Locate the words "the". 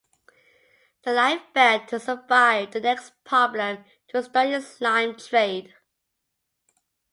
1.03-1.13, 2.71-2.79